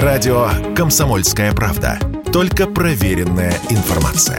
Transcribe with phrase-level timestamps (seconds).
[0.00, 1.98] Радио «Комсомольская правда».
[2.32, 4.38] Только проверенная информация.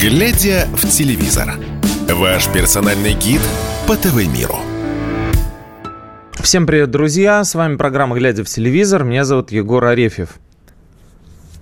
[0.00, 1.54] Глядя в телевизор.
[2.08, 3.40] Ваш персональный гид
[3.88, 4.60] по ТВ-миру.
[6.34, 7.42] Всем привет, друзья!
[7.42, 9.02] С вами программа «Глядя в телевизор».
[9.02, 10.38] Меня зовут Егор Арефьев.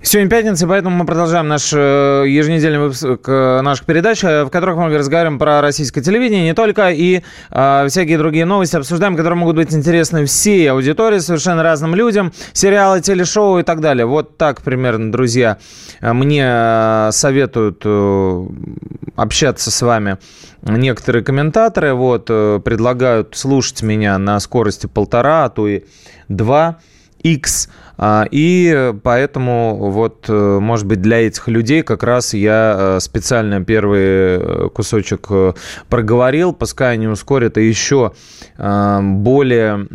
[0.00, 4.76] Сегодня пятница, поэтому мы продолжаем наш э, еженедельный выпуск э, наших передач, э, в которых
[4.76, 9.56] мы разговариваем про российское телевидение, не только, и э, всякие другие новости обсуждаем, которые могут
[9.56, 14.06] быть интересны всей аудитории, совершенно разным людям, сериалы, телешоу и так далее.
[14.06, 15.58] Вот так примерно, друзья,
[16.00, 17.84] мне советуют
[19.16, 20.18] общаться с вами
[20.62, 25.82] некоторые комментаторы, вот, предлагают слушать меня на скорости полтора, а то и
[26.28, 26.78] два
[27.22, 27.68] X.
[28.00, 33.64] А, и поэтому вот, э, может быть, для этих людей как раз я э, специально
[33.64, 35.28] первый э, кусочек
[35.88, 38.12] проговорил, пускай они ускорят, и еще
[38.56, 39.86] более,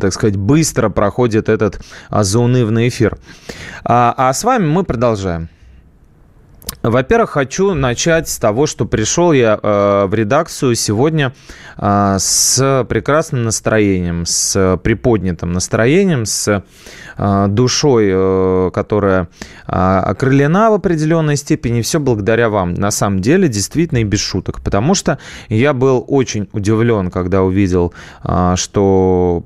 [0.00, 3.18] так сказать, быстро проходит этот а, заунывный эфир.
[3.84, 5.48] А, а с вами мы продолжаем.
[6.82, 11.34] Во-первых, хочу начать с того, что пришел я э, в редакцию сегодня
[11.76, 16.64] э, с прекрасным настроением, с приподнятым настроением, с
[17.18, 19.28] э, душой, э, которая
[19.66, 21.82] э, окрылена в определенной степени.
[21.82, 22.72] Все благодаря вам.
[22.72, 24.62] На самом деле, действительно и без шуток.
[24.62, 25.18] Потому что
[25.50, 27.92] я был очень удивлен, когда увидел,
[28.24, 29.44] э, что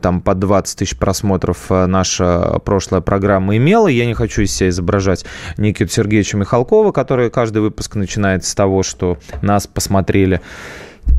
[0.00, 3.88] там по 20 тысяч просмотров э, наша прошлая программа имела.
[3.88, 5.24] Я не хочу из себя изображать
[5.58, 10.40] Никиту Сергеевича Михалкова, который каждый выпуск начинает с того, что нас посмотрели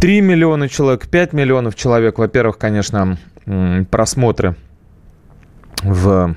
[0.02, 2.18] 3 миллиона человек, 5 миллионов человек.
[2.18, 3.18] Во-первых, конечно,
[3.90, 4.56] просмотры
[5.84, 6.36] в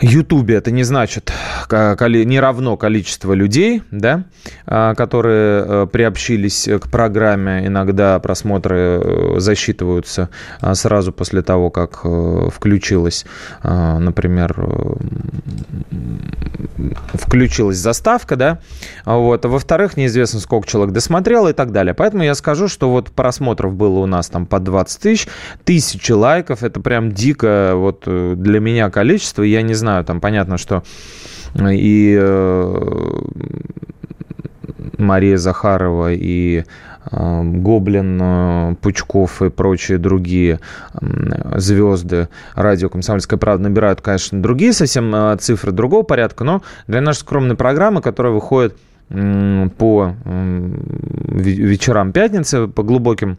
[0.00, 1.32] Ютубе это не значит
[1.70, 4.24] не равно количество людей, да,
[4.66, 7.66] а, которые э, приобщились к программе.
[7.66, 13.24] Иногда просмотры э, засчитываются а, сразу после того, как э, включилась,
[13.62, 14.56] а, например,
[17.14, 18.58] включилась заставка, да,
[19.04, 19.44] вот.
[19.44, 21.94] во-вторых, неизвестно, сколько человек досмотрел и так далее.
[21.94, 25.28] Поэтому я скажу, что вот просмотров было у нас там по 20 тысяч,
[25.64, 30.56] тысячи лайков, это прям дико вот для меня количество, я не знаю, знаю, там понятно,
[30.56, 30.82] что
[31.54, 33.18] и э,
[34.98, 36.64] Мария Захарова, и
[37.10, 40.60] э, Гоблин, э, Пучков и прочие другие
[41.56, 47.56] звезды радио «Комсомольская правда» набирают, конечно, другие совсем цифры другого порядка, но для нашей скромной
[47.56, 48.76] программы, которая выходит
[49.08, 50.14] по
[51.28, 53.38] вечерам пятницы, по глубоким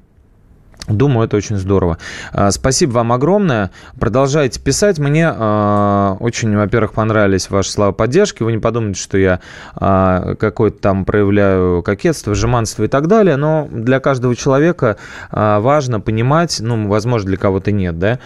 [0.87, 1.99] Думаю, это очень здорово.
[2.31, 3.71] А, спасибо вам огромное.
[3.99, 4.97] Продолжайте писать.
[4.97, 8.41] Мне э, очень, во-первых, понравились ваши слова поддержки.
[8.43, 9.41] Вы не подумайте, что я
[9.79, 13.35] э, какое-то там проявляю кокетство, жеманство и так далее.
[13.37, 14.97] Но для каждого человека
[15.31, 18.19] важно понимать, ну, возможно, для кого-то нет, да.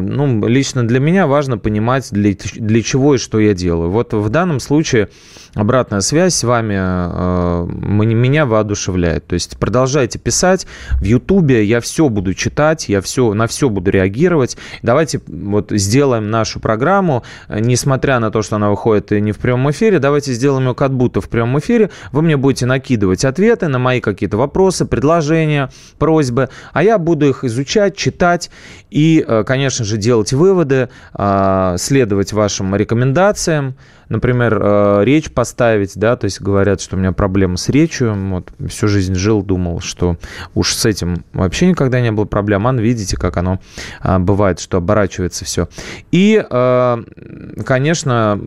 [0.00, 3.90] Ну, лично для меня важно понимать, для, для чего и что я делаю.
[3.90, 5.08] Вот в данном случае
[5.54, 6.74] обратная связь с вами
[8.14, 9.26] меня воодушевляет.
[9.26, 10.66] То есть продолжайте писать
[11.00, 14.56] в Ютубе я все буду читать, я все, на все буду реагировать.
[14.82, 19.98] Давайте вот сделаем нашу программу, несмотря на то, что она выходит не в прямом эфире,
[19.98, 21.90] давайте сделаем ее как будто в прямом эфире.
[22.12, 27.44] Вы мне будете накидывать ответы на мои какие-то вопросы, предложения, просьбы, а я буду их
[27.44, 28.50] изучать, читать
[28.90, 33.74] и, э, конечно же, делать выводы, э, следовать вашим рекомендациям,
[34.08, 38.52] например, э, речь поставить, да, то есть говорят, что у меня проблемы с речью, вот
[38.68, 40.16] всю жизнь жил, думал, что
[40.54, 43.60] уж с этим вообще никогда не было проблем, а видите, как оно
[44.00, 45.68] а, бывает, что оборачивается все.
[46.12, 47.04] И, э,
[47.64, 48.40] конечно,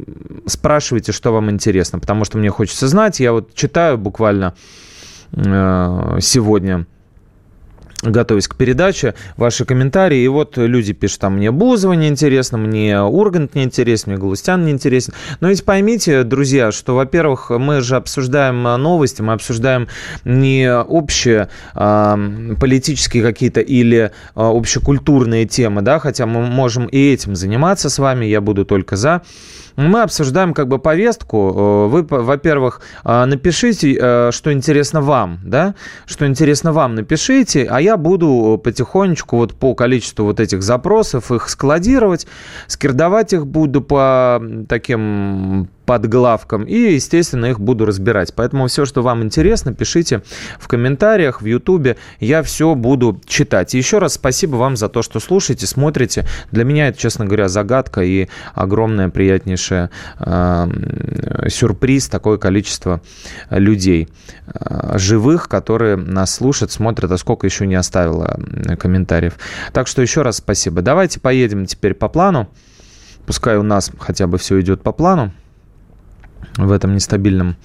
[0.45, 4.53] спрашивайте, что вам интересно, потому что мне хочется знать, я вот читаю буквально
[5.33, 6.85] э, сегодня
[8.01, 10.19] готовясь к передаче, ваши комментарии.
[10.19, 14.65] И вот люди пишут, там, мне Бузова не интересно, мне Ургант не интересен, мне Галустян
[14.65, 15.13] не интересен.
[15.39, 19.87] Но ведь поймите, друзья, что, во-первых, мы же обсуждаем новости, мы обсуждаем
[20.23, 22.17] не общие а,
[22.59, 28.25] политические какие-то или а, общекультурные темы, да, хотя мы можем и этим заниматься с вами,
[28.25, 29.21] я буду только за.
[29.79, 31.53] Мы обсуждаем как бы повестку.
[31.55, 35.73] Э, вы, во-первых, э, напишите, э, что интересно вам, да,
[36.05, 41.47] что интересно вам, напишите, а я буду потихонечку вот по количеству вот этих запросов их
[41.47, 42.27] складировать,
[42.67, 46.65] скирдовать их буду по таким под главком.
[46.65, 48.35] И, естественно, их буду разбирать.
[48.35, 50.21] Поэтому все, что вам интересно, пишите
[50.59, 51.97] в комментариях, в Ютубе.
[52.19, 53.73] Я все буду читать.
[53.73, 56.27] И еще раз спасибо вам за то, что слушаете, смотрите.
[56.51, 59.89] Для меня это, честно говоря, загадка и огромное приятнейшее
[60.19, 63.01] э, сюрприз, такое количество
[63.49, 64.09] людей
[64.45, 68.39] э, живых, которые нас слушают, смотрят, а сколько еще не оставило
[68.77, 69.39] комментариев.
[69.73, 70.83] Так что еще раз спасибо.
[70.83, 72.47] Давайте поедем теперь по плану.
[73.25, 75.31] Пускай у нас хотя бы все идет по плану
[76.57, 77.55] в этом нестабильном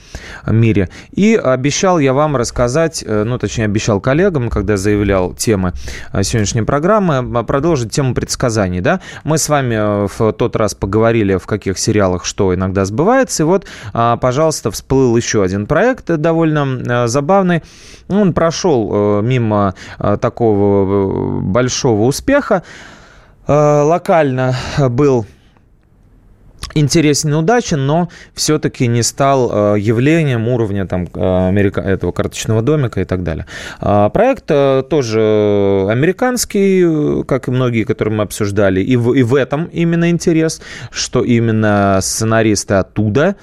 [0.47, 0.88] мире.
[1.12, 5.73] И обещал я вам рассказать, э, ну, точнее, обещал коллегам, когда заявлял темы
[6.12, 9.00] э, сегодняшней программы, продолжить тему предсказаний, да.
[9.25, 13.47] Мы с вами э, в тот раз поговорили, в каких сериалах что иногда сбывается, и
[13.47, 17.62] вот, а, пожалуйста, всплыл еще один проект довольно забавный.
[18.09, 22.62] Он прошел мимо такого большого успеха.
[23.47, 25.26] Локально был
[26.75, 32.62] интересен и удачен, но все-таки не стал э, явлением уровня там, э, Америка, этого карточного
[32.62, 33.46] домика и так далее.
[33.81, 39.34] А, проект э, тоже американский, как и многие, которые мы обсуждали, и в, и в
[39.34, 43.37] этом именно интерес, что именно сценаристы оттуда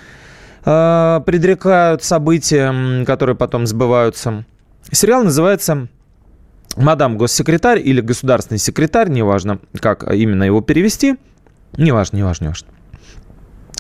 [0.63, 4.45] предрекают события, которые потом сбываются.
[4.91, 5.87] Сериал называется
[6.77, 11.15] «Мадам госсекретарь» или «Государственный секретарь», неважно, как именно его перевести.
[11.77, 12.67] Неважно, неважно, неважно.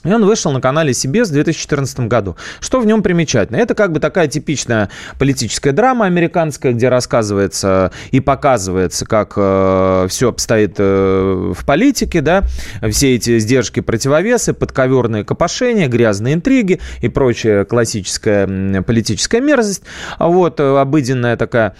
[0.03, 2.35] И он вышел на канале CBS в 2014 году.
[2.59, 3.57] Что в нем примечательно?
[3.57, 4.89] Это как бы такая типичная
[5.19, 12.43] политическая драма американская, где рассказывается и показывается, как э, все обстоит э, в политике, да,
[12.89, 19.83] все эти сдержки, противовесы, подковерные копошения, грязные интриги и прочая классическая политическая мерзость.
[20.17, 21.75] Вот, э, обыденная такая а,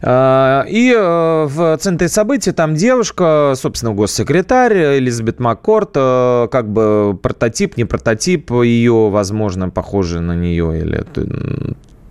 [0.00, 7.76] и э, в центре событий там девушка, собственно, госсекретарь Элизабет Маккорт, э, как бы прототип,
[7.76, 11.04] не прототип ее, возможно, похожий на нее или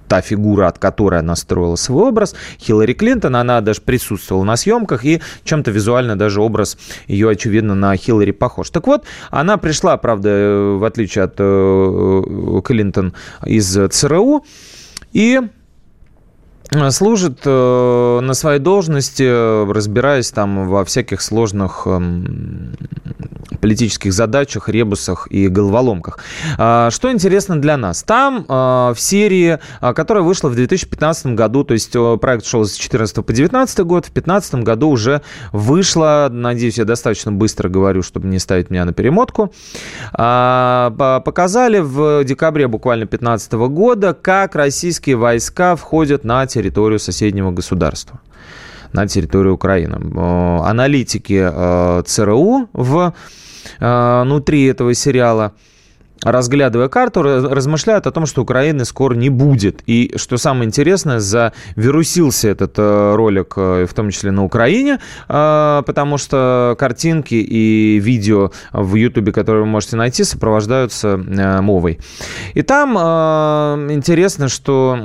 [0.07, 2.35] та фигура, от которой она строила свой образ.
[2.59, 7.95] Хиллари Клинтон, она даже присутствовала на съемках, и чем-то визуально даже образ ее, очевидно, на
[7.95, 8.69] Хиллари похож.
[8.69, 13.13] Так вот, она пришла, правда, в отличие от э, Клинтон,
[13.45, 14.45] из ЦРУ,
[15.13, 15.41] и
[16.89, 22.75] служит э, на своей должности, разбираясь там во всяких сложных эм,
[23.59, 26.19] политических задачах, ребусах и головоломках.
[26.57, 28.03] А, что интересно для нас?
[28.03, 32.69] Там а, в серии, а, которая вышла в 2015 году, то есть проект шел с
[32.71, 35.21] 2014 по 2019 год, в 2015 году уже
[35.51, 39.53] вышла, надеюсь, я достаточно быстро говорю, чтобы не ставить меня на перемотку,
[40.11, 48.19] показали в декабре буквально 2015 года, как российские войска входят на территорию соседнего государства
[48.93, 49.97] на территорию Украины.
[50.63, 53.46] Аналитики э, ЦРУ в Э,
[53.79, 55.53] внутри этого сериала–
[56.23, 59.81] разглядывая карту, размышляют о том, что Украины скоро не будет.
[59.85, 64.99] И что самое интересное, завирусился этот э, ролик, э, в том числе на Украине,
[65.29, 71.99] э, потому что картинки и видео в Ютубе, которые вы можете найти, сопровождаются мовой.
[72.53, 72.97] И там
[73.91, 74.97] интересно, что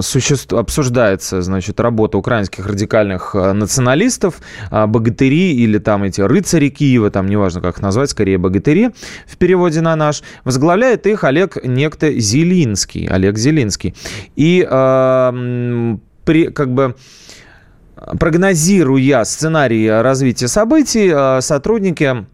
[0.00, 0.52] существ...
[0.52, 4.40] обсуждается, значит, работа украинских радикальных националистов,
[4.70, 8.90] богатыри или там эти рыцари Киева, там неважно, как их назвать, скорее богатыри
[9.26, 13.06] в переводе на наш, Возглавляет их Олег некто Зелинский.
[13.06, 13.94] Олег Зелинский.
[14.36, 16.94] И э, при, как бы
[18.18, 22.26] прогнозируя сценарий развития событий, э, сотрудники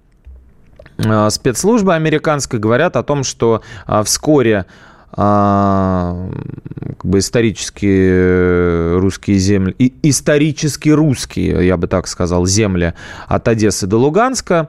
[0.98, 4.66] э, спецслужбы американской говорят о том, что э, вскоре
[5.12, 6.28] а,
[6.98, 12.94] как бы исторические русские земли, и исторически русские, я бы так сказал, земли
[13.26, 14.68] от Одессы до Луганска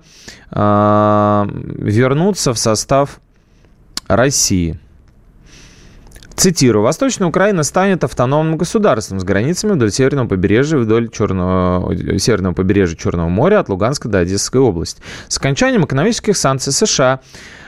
[0.52, 3.20] а, вернутся в состав
[4.08, 4.80] России.
[6.38, 6.84] Цитирую.
[6.84, 13.28] «Восточная Украина станет автономным государством с границами вдоль северного побережья, вдоль черного, северного побережья Черного
[13.28, 15.02] моря от Луганска до Одесской области.
[15.30, 17.22] С окончанием экономических санкций США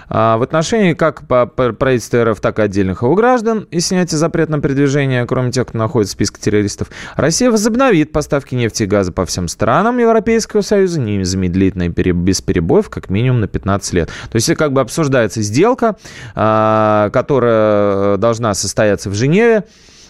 [0.09, 5.25] в отношении как правительства РФ, так и отдельных его граждан и снятие запрета на передвижение,
[5.25, 9.47] кроме тех, кто находится в списке террористов, Россия возобновит поставки нефти и газа по всем
[9.47, 14.09] странам Европейского Союза незамедлительно и без перебоев как минимум на 15 лет.
[14.31, 15.95] То есть как бы обсуждается сделка,
[16.35, 19.63] а, которая должна состояться в Женеве,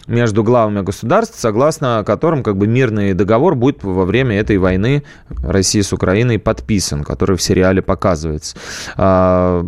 [0.09, 5.03] между главами государств, согласно которым как бы мирный договор будет во время этой войны
[5.43, 8.57] России с Украиной подписан, который в сериале показывается.
[8.97, 9.65] А,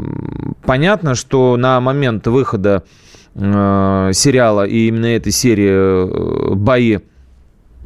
[0.65, 2.83] понятно, что на момент выхода
[3.35, 6.99] э, сериала и именно этой серии э, бои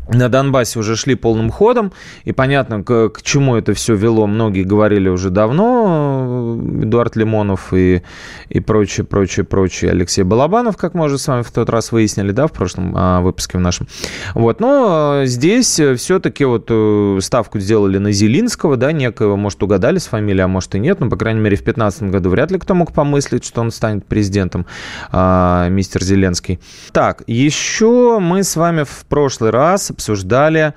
[0.09, 1.91] на Донбассе уже шли полным ходом,
[2.23, 7.73] и понятно, к, к чему это все вело, многие говорили уже давно, э, Эдуард Лимонов
[7.73, 8.03] и,
[8.49, 12.31] и прочее, прочее, прочее, Алексей Балабанов, как мы уже с вами в тот раз выяснили,
[12.31, 13.87] да, в прошлом а, выпуске в нашем.
[14.33, 19.97] Вот, но э, здесь все-таки вот э, ставку сделали на Зелинского, да, некого, может, угадали
[19.97, 22.59] с фамилией, а может и нет, но, по крайней мере, в 2015 году вряд ли
[22.59, 24.65] кто мог помыслить, что он станет президентом,
[25.11, 26.59] а, мистер Зеленский.
[26.91, 30.73] Так, еще мы с вами в прошлый раз обсуждали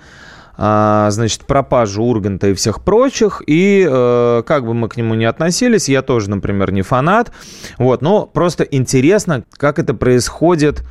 [0.60, 5.24] а, значит, пропажу Урганта и всех прочих, и э, как бы мы к нему не
[5.24, 7.30] относились, я тоже, например, не фанат,
[7.78, 10.82] вот, но просто интересно, как это происходит,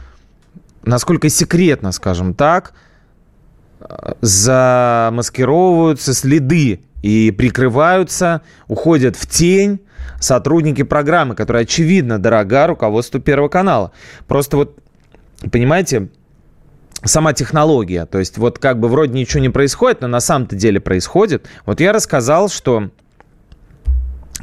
[0.83, 2.71] насколько секретно, скажем так,
[4.21, 9.81] замаскировываются следы и прикрываются, уходят в тень
[10.21, 13.91] сотрудники программы, которая, очевидно, дорога руководству Первого канала.
[14.27, 14.79] Просто вот,
[15.51, 16.07] понимаете,
[17.03, 18.05] сама технология.
[18.05, 21.47] То есть вот как бы вроде ничего не происходит, но на самом-то деле происходит.
[21.65, 22.89] Вот я рассказал, что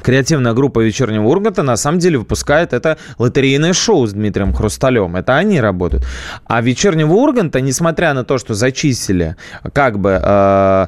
[0.02, 5.16] креативная группа «Вечернего Урганта» на самом деле выпускает это лотерейное шоу с Дмитрием Хрусталем.
[5.16, 6.04] Это они работают.
[6.46, 9.36] А «Вечернего Урганта», несмотря на то, что зачистили,
[9.72, 10.86] как бы, э,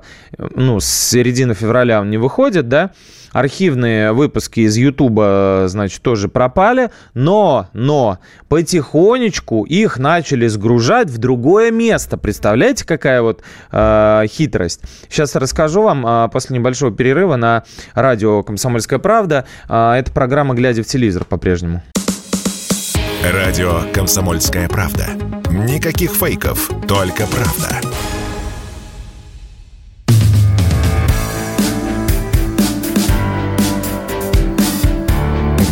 [0.55, 2.91] ну, с середины февраля он не выходит, да,
[3.37, 11.71] архивные выпуски из Ютуба, значит, тоже пропали, но, но потихонечку их начали сгружать в другое
[11.71, 12.17] место.
[12.17, 14.81] Представляете, какая вот э, хитрость?
[15.11, 17.65] Сейчас расскажу вам э, после небольшого перерыва на
[17.95, 19.45] радио «Комсомольская правда».
[19.69, 21.83] Э, это программа «Глядя в телевизор» по-прежнему.
[23.23, 25.09] Радио «Комсомольская правда».
[25.51, 27.81] Никаких фейков, только правда.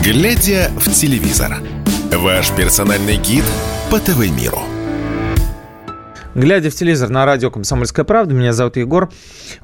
[0.05, 1.63] Глядя в телевизор.
[2.13, 3.43] Ваш персональный гид
[3.91, 4.59] по ТВ-миру.
[6.35, 9.11] Глядя в телевизор на радио «Комсомольская правда», меня зовут Егор.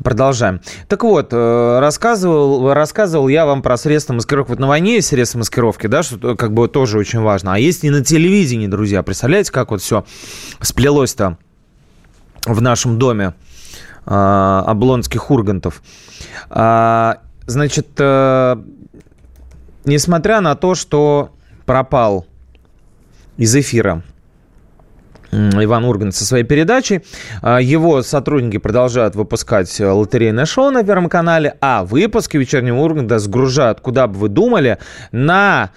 [0.02, 0.62] Продолжаем.
[0.88, 4.52] Так вот, э, рассказывал, рассказывал я вам про средства маскировки.
[4.52, 7.52] Вот на войне есть средства маскировки, да, что как бы тоже очень важно.
[7.52, 9.02] А есть и на телевидении, друзья.
[9.02, 10.06] Представляете, как вот все
[10.62, 11.36] сплелось-то
[12.46, 13.34] в нашем доме
[14.06, 15.82] э, облонских ургантов.
[16.48, 18.56] А, значит, э,
[19.90, 21.30] несмотря на то, что
[21.66, 22.24] пропал
[23.36, 24.02] из эфира
[25.32, 27.02] Иван Ургант со своей передачей.
[27.42, 33.80] А, его сотрудники продолжают выпускать лотерейное шоу на Первом канале, а выпуски вечернего Урганта сгружают,
[33.80, 34.78] куда бы вы думали,
[35.12, 35.70] на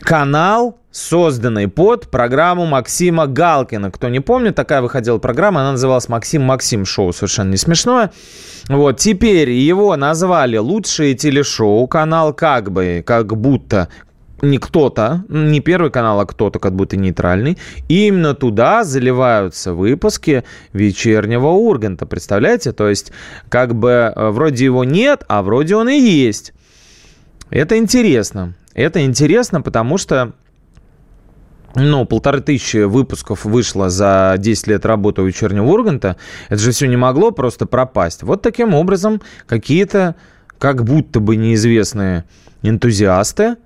[0.00, 3.90] канал, созданный под программу Максима Галкина.
[3.90, 8.10] Кто не помнит, такая выходила программа, она называлась «Максим Максим шоу», совершенно не смешное.
[8.68, 13.88] Вот, теперь его назвали «Лучшие телешоу», канал как бы, как будто
[14.42, 17.58] не кто-то, не первый канал, а кто-то как будто нейтральный.
[17.88, 22.06] И именно туда заливаются выпуски вечернего Урганта.
[22.06, 22.72] Представляете?
[22.72, 23.12] То есть,
[23.48, 26.52] как бы э, вроде его нет, а вроде он и есть.
[27.50, 28.54] Это интересно.
[28.74, 30.32] Это интересно, потому что
[31.74, 36.16] ну, полторы тысячи выпусков вышло за 10 лет работы у вечернего Урганта.
[36.48, 38.22] Это же все не могло просто пропасть.
[38.22, 40.16] Вот таким образом какие-то
[40.58, 42.24] как будто бы неизвестные
[42.62, 43.56] энтузиасты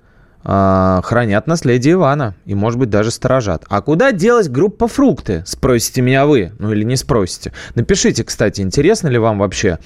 [0.43, 3.65] э, хранят наследие Ивана и, может быть, даже сторожат.
[3.69, 5.43] А куда делась группа «Фрукты»?
[5.45, 6.53] Спросите меня вы.
[6.59, 7.53] Ну или не спросите.
[7.73, 9.79] Напишите, кстати, интересно ли вам вообще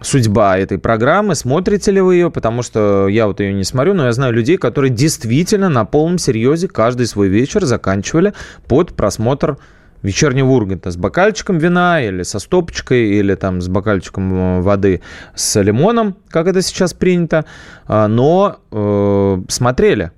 [0.00, 4.06] судьба этой программы, смотрите ли вы ее, потому что я вот ее не смотрю, но
[4.06, 8.34] я знаю людей, которые действительно на полном серьезе каждый свой вечер заканчивали
[8.66, 9.58] под просмотр
[10.02, 15.00] вечернего Урганта с бокальчиком вина или со стопочкой, или там с бокальчиком э, воды
[15.34, 17.44] с лимоном, как это сейчас принято,
[17.86, 20.12] а, но э, смотрели.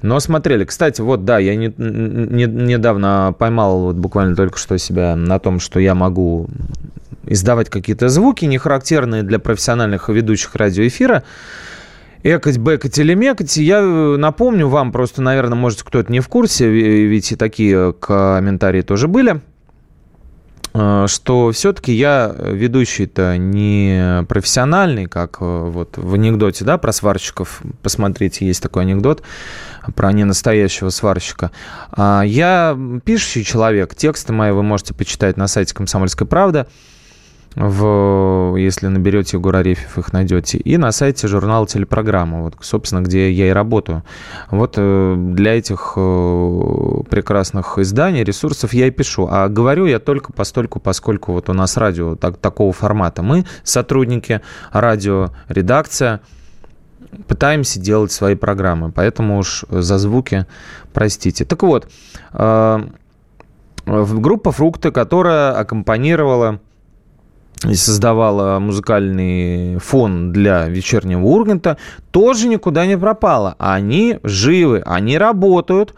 [0.00, 0.64] Но смотрели.
[0.64, 5.60] Кстати, вот да, я не, не, недавно поймал вот буквально только что себя на том,
[5.60, 6.46] что я могу
[7.26, 11.24] издавать какие-то звуки, не характерные для профессиональных ведущих радиоэфира.
[12.22, 13.58] Экать, бэкать или мекать.
[13.58, 18.80] Я э, напомню вам, просто, наверное, может, кто-то не в курсе, ведь и такие комментарии
[18.80, 19.42] тоже были,
[20.72, 27.60] э, что все-таки я ведущий-то не профессиональный, как э, вот в анекдоте, да, про сварщиков.
[27.82, 29.22] Посмотрите, есть такой анекдот
[29.94, 31.50] про ненастоящего сварщика.
[31.92, 33.94] А я пишущий человек.
[33.94, 36.68] Тексты мои вы можете почитать на сайте «Комсомольская правда»
[37.56, 40.58] в, если наберете Егор Арефьев, их найдете.
[40.58, 44.02] И на сайте журнала «Телепрограмма», вот, собственно, где я и работаю.
[44.50, 49.28] Вот э, для этих э, прекрасных изданий, ресурсов я и пишу.
[49.30, 53.22] А говорю я только постольку, поскольку вот у нас радио так, такого формата.
[53.22, 54.40] Мы, сотрудники
[54.72, 56.20] радио, редакция,
[57.28, 58.90] пытаемся делать свои программы.
[58.90, 60.46] Поэтому уж за звуки
[60.92, 61.44] простите.
[61.44, 61.88] Так вот,
[62.32, 62.84] э,
[63.86, 66.58] группа «Фрукты», которая аккомпанировала
[67.64, 71.78] и создавала музыкальный фон для вечернего Урганта,
[72.10, 73.56] тоже никуда не пропала.
[73.58, 75.94] Они живы, они работают.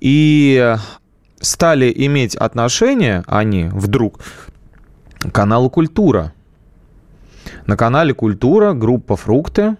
[0.00, 0.76] И
[1.40, 4.20] стали иметь отношение они вдруг
[5.18, 6.32] к каналу «Культура».
[7.66, 9.76] На канале «Культура» группа «Фрукты»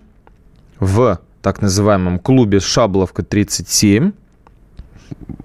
[0.79, 4.13] в так называемом клубе «Шабловка 37»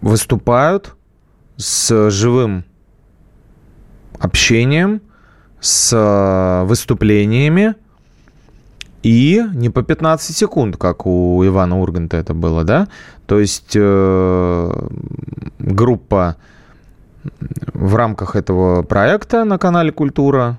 [0.01, 0.95] выступают
[1.57, 2.63] с живым
[4.19, 5.01] общением,
[5.59, 7.75] с э, выступлениями,
[9.03, 12.87] и не по 15 секунд, как у Ивана Урганта это было, да?
[13.25, 14.87] То есть э,
[15.59, 16.35] группа
[17.73, 20.57] в рамках этого проекта на канале «Культура»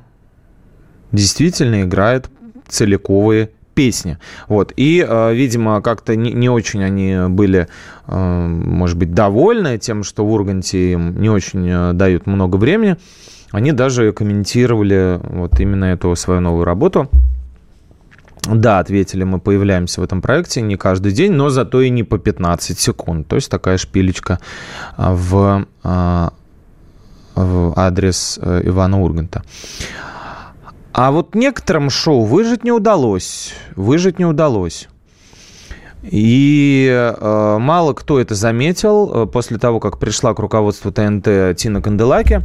[1.12, 2.30] действительно играет
[2.68, 4.18] целиковые песни.
[4.48, 4.72] Вот.
[4.76, 7.68] И, э, видимо, как-то не, не очень они были,
[8.06, 12.96] э, может быть, довольны тем, что в Урганте им не очень э, дают много времени.
[13.50, 17.08] Они даже комментировали вот именно эту свою новую работу.
[18.42, 22.18] Да, ответили, мы появляемся в этом проекте не каждый день, но зато и не по
[22.18, 23.28] 15 секунд.
[23.28, 24.38] То есть такая шпилечка
[24.96, 29.42] в, в адрес Ивана Урганта.
[30.92, 33.54] А вот некоторым шоу выжить не удалось.
[33.76, 34.88] Выжить не удалось.
[36.02, 41.82] И э, мало кто это заметил э, после того, как пришла к руководству ТНТ Тина
[41.82, 42.42] Канделаки.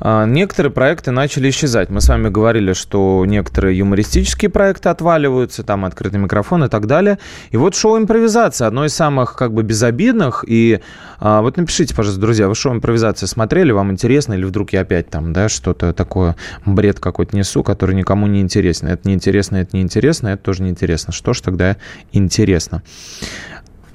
[0.00, 1.90] А, некоторые проекты начали исчезать.
[1.90, 7.18] Мы с вами говорили, что некоторые юмористические проекты отваливаются, там открытый микрофон и так далее.
[7.50, 10.44] И вот шоу «Импровизация» одно из самых как бы безобидных.
[10.46, 10.80] И
[11.18, 14.34] а, вот напишите, пожалуйста, друзья, вы шоу «Импровизация» смотрели, вам интересно?
[14.34, 18.88] Или вдруг я опять там, да, что-то такое, бред какой-то несу, который никому не интересен.
[18.88, 21.12] Это неинтересно, это неинтересно, это тоже неинтересно.
[21.12, 21.76] Что ж тогда
[22.12, 22.82] интересно?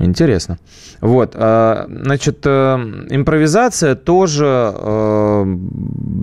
[0.04, 0.58] Интересно.
[1.02, 2.76] Вот, а, значит, э,
[3.10, 5.46] импровизация тоже э,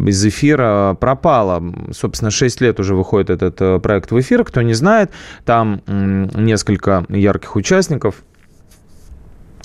[0.06, 1.62] из эфира пропала.
[1.92, 4.44] Собственно, 6 лет уже выходит этот э, проект в эфир.
[4.44, 5.10] Кто не знает,
[5.44, 8.22] там несколько ярких участников.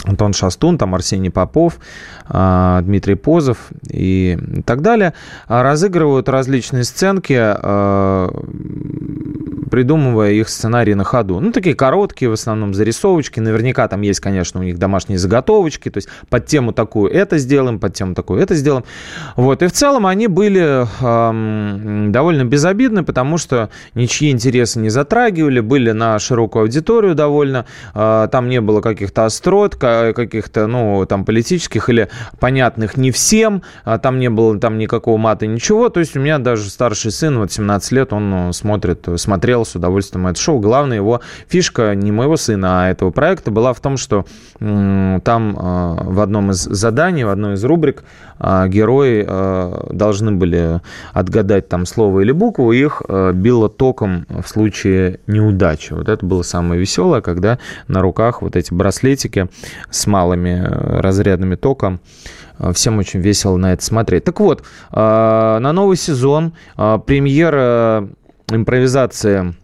[0.06, 1.80] Антон Шастун, там Арсений Попов,
[2.28, 5.14] а, Дмитрий Позов и так далее,
[5.48, 7.36] разыгрывают различные сценки
[9.70, 11.40] придумывая их сценарии на ходу.
[11.40, 13.40] Ну, такие короткие, в основном, зарисовочки.
[13.40, 15.90] Наверняка там есть, конечно, у них домашние заготовочки.
[15.90, 18.86] То есть под тему такую это сделаем, под тему такую это сделаем.
[19.36, 19.62] Вот.
[19.64, 20.88] И в целом они были
[22.10, 27.66] довольно безобидны, потому что ничьи интересы не затрагивали, были на широкую аудиторию довольно.
[27.94, 29.75] Там не было каких-то острот,
[30.14, 33.64] каких-то, ну, там, политических или понятных не всем.
[33.84, 35.90] А там не было там никакого мата, ничего.
[35.90, 39.75] То есть у меня даже старший сын, вот 17 лет, он ну, смотрит, смотрел с
[39.75, 40.60] удовольствием это шоу.
[40.60, 44.25] Главная его фишка не моего сына, а этого проекта была в том, что
[44.60, 48.03] там а, в одном из заданий, в одной из рубрик
[48.40, 50.82] герои а, должны были
[51.14, 55.94] отгадать там слово или букву, их било током в случае неудачи.
[55.94, 59.48] Вот это было самое веселое, когда на руках вот эти браслетики
[59.90, 62.00] с малыми разрядами тока
[62.74, 64.24] Всем очень весело на это смотреть.
[64.24, 68.08] Так вот, на новый сезон премьера
[68.50, 69.56] импровизация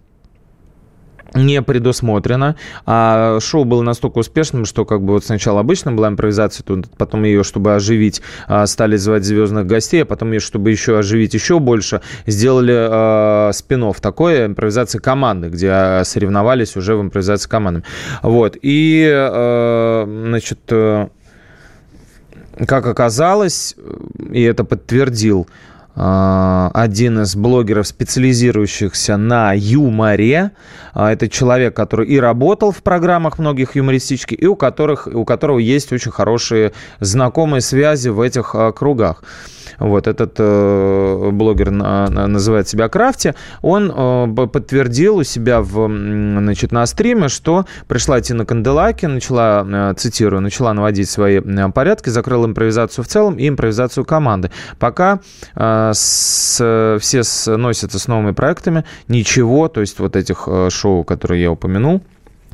[1.34, 2.56] не предусмотрено.
[2.86, 7.24] А шоу было настолько успешным, что как бы вот сначала обычно была импровизация, тут потом
[7.24, 11.60] ее, чтобы оживить, а, стали звать звездных гостей, а потом ее, чтобы еще оживить еще
[11.60, 17.84] больше, сделали э, спин такое, импровизация команды, где а, соревновались уже в импровизации командами.
[18.22, 18.58] Вот.
[18.62, 21.08] И, э, значит, э,
[22.67, 23.76] как оказалось,
[24.32, 25.48] и это подтвердил
[25.96, 30.52] а, один из блогеров, специализирующихся на юморе.
[30.93, 35.60] А, это человек, который и работал в программах многих юмористических, и у, которых, у которого
[35.60, 39.23] есть очень хорошие знакомые связи в этих а, кругах.
[39.80, 43.34] Вот этот э, блогер на, на, называет себя Крафти.
[43.62, 49.93] Он э, подтвердил у себя в, значит, на стриме, что пришла Тина Канделаки, начала, э,
[49.97, 51.41] цитирую, начала наводить свои
[51.73, 54.51] порядки, закрыла импровизацию в целом и импровизацию команды.
[54.77, 55.19] Пока
[55.56, 60.47] с, все с, носятся с новыми проектами, ничего, то есть вот этих
[60.82, 62.02] шоу, которые я упомянул,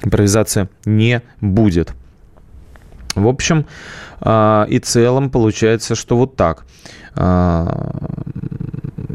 [0.04, 1.94] импровизация не будет.
[3.16, 3.66] В общем
[4.22, 6.66] э, и целом получается, что вот так.
[7.16, 7.96] А,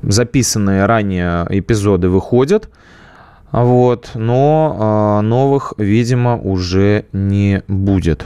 [0.03, 2.68] записанные ранее эпизоды выходят,
[3.53, 8.25] вот, но а, новых, видимо, уже не будет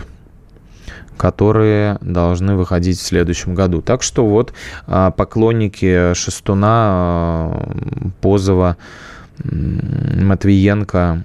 [1.17, 3.81] которые должны выходить в следующем году.
[3.81, 4.53] Так что вот
[4.87, 7.67] а, поклонники Шестуна,
[8.21, 8.77] Позова,
[9.43, 11.25] Матвиенко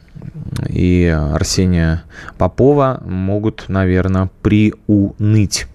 [0.67, 2.03] и Арсения
[2.37, 5.67] Попова могут, наверное, приуныть.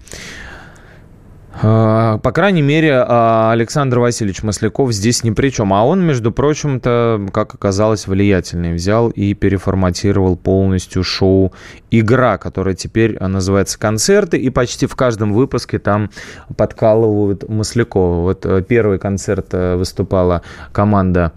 [1.59, 5.73] А, по крайней мере, а, Александр Васильевич Масляков здесь ни при чем.
[5.73, 8.73] А он, между прочим-то, как оказалось, влиятельный.
[8.73, 11.53] Взял и переформатировал полностью шоу
[11.89, 14.37] «Игра», которое теперь называется «Концерты».
[14.37, 16.11] И почти в каждом выпуске там
[16.55, 18.21] подкалывают Маслякова.
[18.21, 21.33] Вот э, первый концерт э, выступала команда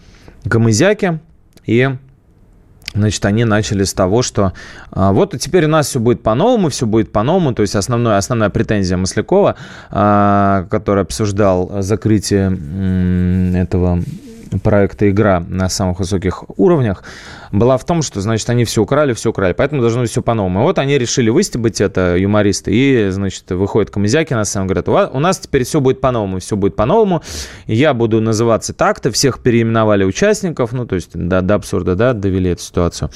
[0.48, 1.20] Камызяки.
[1.66, 1.90] И
[2.92, 4.52] Значит, они начали с того, что
[4.90, 7.54] а, вот теперь у нас все будет по-новому, все будет по-новому.
[7.54, 9.54] То есть основной, основная претензия Маслякова,
[9.90, 14.02] а, который обсуждал закрытие м, этого
[14.62, 17.04] проекта «Игра» на самых высоких уровнях,
[17.52, 20.60] была в том, что, значит, они все украли, все украли, поэтому должно быть все по-новому.
[20.60, 25.18] И вот они решили выстебать это, юмористы, и, значит, выходит Камызяки на самом говорят, у
[25.18, 27.22] нас теперь все будет по-новому, все будет по-новому,
[27.66, 32.50] я буду называться так-то, всех переименовали участников, ну, то есть до, до абсурда, да, довели
[32.50, 33.10] эту ситуацию.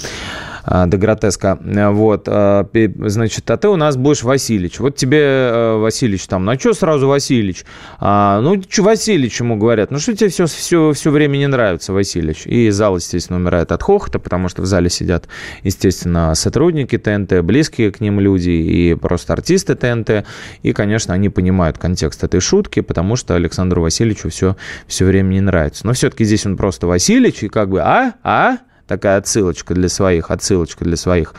[0.67, 1.59] А, до гротеска.
[1.93, 2.67] Вот, а,
[2.99, 4.81] значит, а ты у нас будешь Васильевич.
[4.81, 7.65] Вот тебе э, Васильевич там, ну а что сразу Васильевич?
[7.99, 9.91] А, ну, что Васильевич ему говорят?
[9.91, 12.47] Ну, что тебе все, все, все время не нравится, Васильевич?
[12.47, 15.29] И зал, естественно, умирает от хохота, потому что в зале сидят,
[15.63, 20.27] естественно, сотрудники ТНТ, близкие к ним люди и просто артисты ТНТ.
[20.63, 25.41] И, конечно, они понимают контекст этой шутки, потому что Александру Васильевичу все, все время не
[25.41, 25.87] нравится.
[25.87, 30.31] Но все-таки здесь он просто Васильевич, и как бы, а, а, такая отсылочка для своих,
[30.31, 31.35] отсылочка для своих.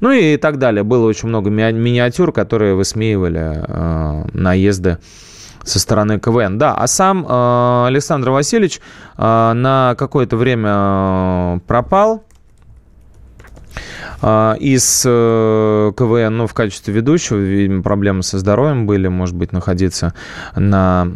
[0.00, 0.82] Ну и так далее.
[0.82, 4.98] Было очень много ми- миниатюр, которые высмеивали э, наезды
[5.62, 6.58] со стороны КВН.
[6.58, 8.80] Да, а сам э, Александр Васильевич
[9.16, 12.24] э, на какое-то время э, пропал
[14.22, 20.12] из э, КВН, ну, в качестве ведущего, видимо, проблемы со здоровьем были, может быть, находиться
[20.56, 21.06] на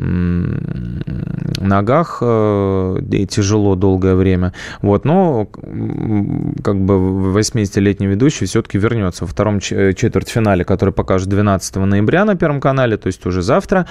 [1.61, 4.53] ногах э, и тяжело долгое время.
[4.83, 6.95] Вот, но как бы
[7.39, 13.09] 80-летний ведущий все-таки вернется во втором четвертьфинале, который покажет 12 ноября на Первом канале, то
[13.09, 13.87] есть уже завтра.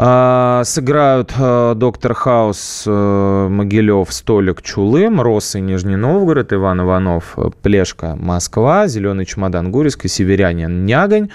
[0.00, 8.14] А, сыграют а, Доктор Хаус, а, Могилев, Столик, Чулым, Россы, Нижний Новгород, Иван Иванов, Плешка,
[8.14, 11.30] Москва, Зеленый чемодан, Гурьевск Северянин, Нягонь.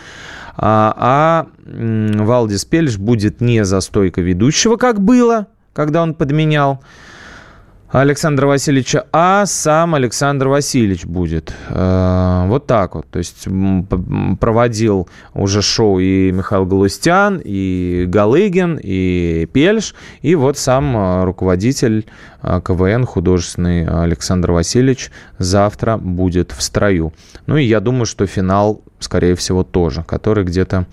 [0.56, 6.82] А, а Валдис Пельш будет не за стойкой ведущего, как было, когда он подменял
[7.94, 11.54] Александра Васильевича, а сам Александр Васильевич будет.
[11.70, 13.06] Э, вот так вот.
[13.12, 13.48] То есть
[14.40, 22.08] проводил уже шоу и Михаил Галустян, и Галыгин, и Пельш, и вот сам э, руководитель
[22.42, 27.14] э, КВН художественный Александр Васильевич завтра будет в строю.
[27.46, 30.88] Ну и я думаю, что финал, скорее всего, тоже, который где-то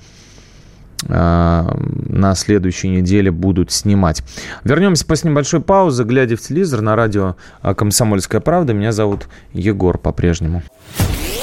[1.09, 4.23] на следующей неделе будут снимать.
[4.65, 8.73] Вернемся после небольшой паузы, глядя в телевизор на радио «Комсомольская правда».
[8.73, 10.63] Меня зовут Егор по-прежнему.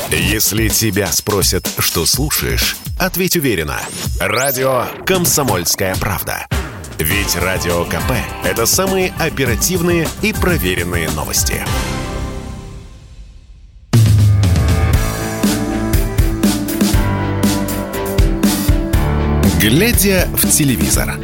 [0.09, 3.77] Если тебя спросят, что слушаешь, ответь уверенно.
[4.21, 6.47] Радио «Комсомольская правда».
[6.99, 11.63] Ведь Радио КП– это самые оперативные и проверенные новости.
[19.59, 21.15] Глядя в телевизор.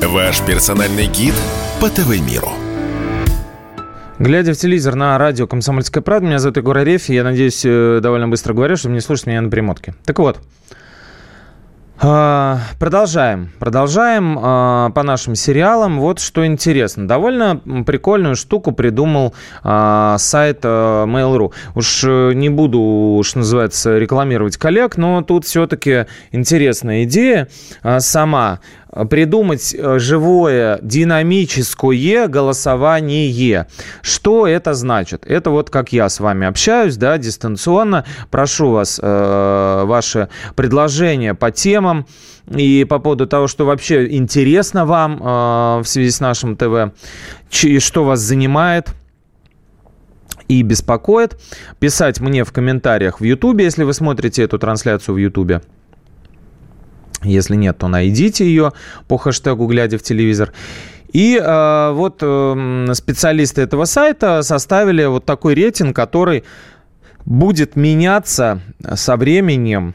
[0.00, 1.34] Ваш персональный гид
[1.80, 2.52] по ТВ-миру.
[4.20, 8.28] Глядя в телевизор на радио «Комсомольская правда», меня зовут Егор Арефь, я надеюсь, э, довольно
[8.28, 9.94] быстро говорю, чтобы не слушать меня на перемотке.
[10.04, 10.38] Так вот,
[12.00, 13.50] продолжаем.
[13.58, 16.00] Продолжаем а, по нашим сериалам.
[16.00, 17.06] Вот что интересно.
[17.06, 21.52] Довольно прикольную штуку придумал а, сайт Mail.ru.
[21.74, 27.48] Уж э, не буду, что называется, рекламировать коллег, но тут все-таки интересная идея
[27.98, 28.60] сама
[29.08, 33.66] придумать э, живое динамическое голосование.
[34.02, 35.24] Что это значит?
[35.26, 38.04] Это вот как я с вами общаюсь, да, дистанционно.
[38.30, 42.06] Прошу вас, э, ваши предложения по темам
[42.48, 46.92] и по поводу того, что вообще интересно вам э, в связи с нашим ТВ,
[47.50, 48.88] что вас занимает
[50.48, 51.40] и беспокоит,
[51.78, 55.62] писать мне в комментариях в Ютубе, если вы смотрите эту трансляцию в Ютубе.
[57.22, 58.72] Если нет, то найдите ее
[59.08, 60.52] по хэштегу «Глядя в телевизор».
[61.12, 66.44] И э, вот э, специалисты этого сайта составили вот такой рейтинг, который
[67.26, 68.60] будет меняться
[68.94, 69.94] со временем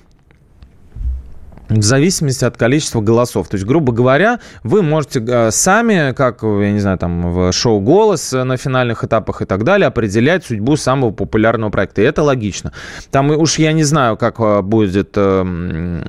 [1.69, 3.47] в зависимости от количества голосов.
[3.47, 7.79] То есть, грубо говоря, вы можете э, сами, как, я не знаю, там в шоу
[7.79, 12.01] «Голос» на финальных этапах и так далее, определять судьбу самого популярного проекта.
[12.01, 12.71] И это логично.
[13.09, 16.03] Там уж я не знаю, как э, будет эм,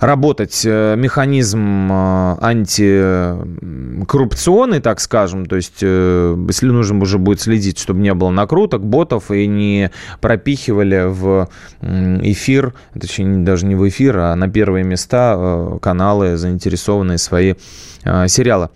[0.00, 7.78] работать э, механизм э, антикоррупционный, так скажем, то есть э, если нужно уже будет следить,
[7.78, 11.48] чтобы не было накруток, ботов и не пропихивали в
[11.82, 17.54] эфир, точнее даже не в эфир, а на первые места каналы, заинтересованные свои
[18.02, 18.70] сериалы.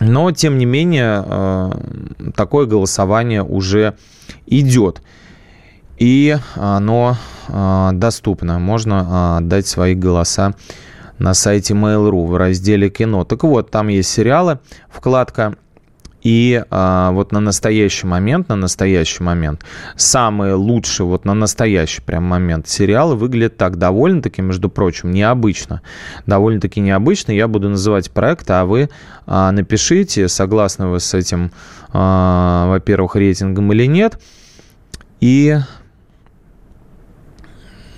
[0.00, 1.72] Но, тем не менее,
[2.34, 3.96] такое голосование уже
[4.46, 5.02] идет
[5.98, 7.16] и оно
[7.48, 8.58] а, доступно.
[8.58, 10.54] Можно а, свои голоса
[11.18, 13.24] на сайте Mail.ru в разделе «Кино».
[13.24, 15.56] Так вот, там есть сериалы, вкладка
[16.22, 19.64] и а, вот на настоящий момент, на настоящий момент,
[19.96, 25.80] самые лучшие вот на настоящий прям момент сериалы выглядят так довольно-таки, между прочим, необычно.
[26.26, 27.32] Довольно-таки необычно.
[27.32, 28.90] Я буду называть проект, а вы
[29.26, 31.52] а, напишите, согласны вы с этим,
[31.92, 34.20] а, во-первых, рейтингом или нет.
[35.20, 35.58] И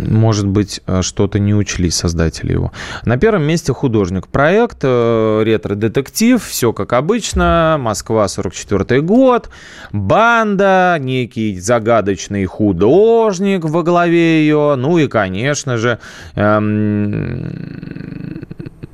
[0.09, 2.73] может быть, э, что-то не учли создатели его.
[3.05, 4.29] На первом месте художник.
[4.29, 9.51] Проект э, ретро-детектив, все как обычно, Москва, 44 год,
[9.93, 15.99] банда, некий загадочный художник во главе ее, ну и, конечно же,
[16.35, 17.53] эм,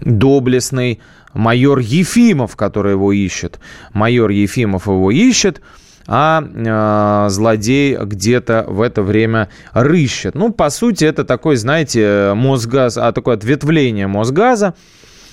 [0.00, 1.00] доблестный
[1.34, 3.60] майор Ефимов, который его ищет.
[3.92, 5.60] Майор Ефимов его ищет–
[6.06, 10.34] а э, злодей где-то в это время рыщет.
[10.34, 14.74] Ну, по сути, это такой, знаете, Мосгаз, а такое ответвление Мосгаза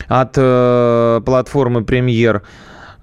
[0.08, 2.44] от э, платформы «Премьер».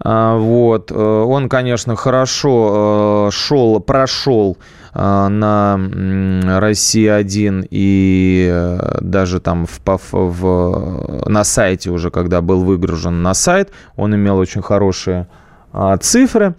[0.02, 0.90] А, вот.
[0.90, 4.56] Э, он, конечно, хорошо э, шел, прошел
[4.94, 5.78] э, на
[6.58, 9.80] Россия-1 и даже там в,
[10.12, 15.28] в, на сайте уже, когда был выгружен на сайт, он имел очень хорошие
[16.00, 16.54] цифры.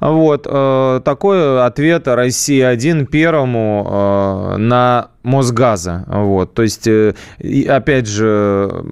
[0.00, 0.46] Вот.
[0.48, 6.04] Э, такой ответ России-1 первому э, на Мосгаза.
[6.08, 6.54] Вот.
[6.54, 7.14] То есть, э,
[7.68, 8.84] опять же,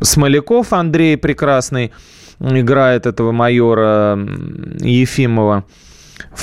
[0.00, 1.92] Смоляков Андрей прекрасный
[2.40, 4.18] играет этого майора
[4.80, 5.64] Ефимова.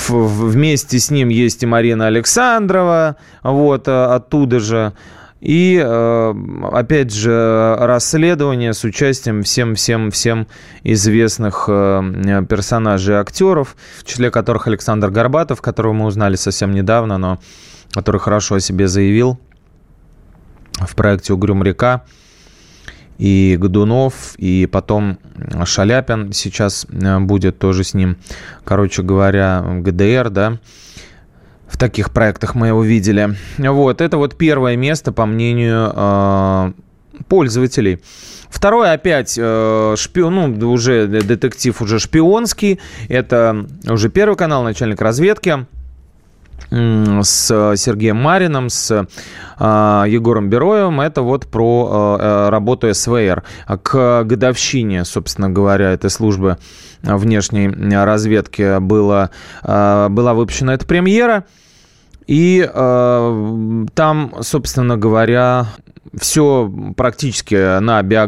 [0.08, 4.92] Вместе с ним есть и Марина Александрова, вот, оттуда же.
[5.40, 6.34] И, э,
[6.72, 10.46] опять же, расследование с участием всем-всем-всем
[10.82, 17.18] известных э, персонажей и актеров, в числе которых Александр Горбатов, которого мы узнали совсем недавно,
[17.18, 17.38] но
[17.92, 19.38] который хорошо о себе заявил
[20.80, 22.04] в проекте «Угрюм река»,
[23.18, 25.18] и Годунов, и потом
[25.64, 28.16] Шаляпин сейчас э, будет тоже с ним.
[28.64, 30.58] Короче говоря, ГДР, да,
[31.68, 33.36] в таких проектах мы его видели.
[33.58, 36.72] Вот, это вот первое место, по мнению э,
[37.28, 38.00] пользователей.
[38.48, 42.80] Второе опять э, шпион, ну, уже детектив уже шпионский.
[43.08, 45.66] Это уже первый канал, начальник разведки
[46.70, 48.90] с Сергеем Марином, с
[49.58, 51.00] э, Егором Бероевым.
[51.00, 53.44] Это вот про э, работу СВР.
[53.82, 56.58] К годовщине, собственно говоря, этой службы
[57.02, 59.30] внешней разведки было,
[59.62, 61.44] э, была выпущена эта премьера.
[62.26, 65.66] И э, там, собственно говоря,
[66.18, 68.26] все практически на био,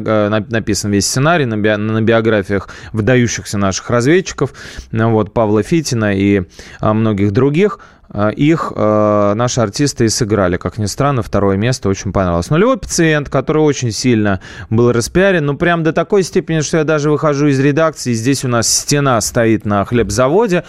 [0.48, 4.52] написан весь сценарий на, би, на биографиях выдающихся наших разведчиков,
[4.92, 6.42] вот Павла Фитина и
[6.80, 7.80] многих других.
[8.10, 10.56] А, их э, наши артисты и сыграли.
[10.56, 12.48] Как ни странно, второе место очень понравилось.
[12.48, 14.40] Нулевой пациент, который очень сильно
[14.70, 18.48] был распиарен, ну прям до такой степени, что я даже выхожу из редакции, здесь у
[18.48, 20.64] нас стена стоит на хлебзаводе,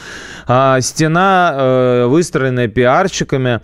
[0.47, 3.61] э, стена э, выстроенная пиарщиками,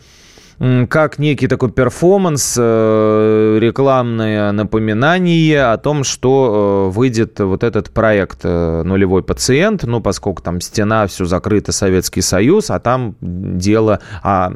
[0.59, 8.39] как некий такой перформанс, э, рекламное напоминание о том, что э, выйдет вот этот проект
[8.43, 14.53] э, «Нулевой пациент», ну, поскольку там стена, все закрыто, Советский Союз, а там дело, а